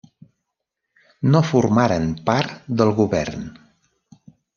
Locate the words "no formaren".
1.35-2.07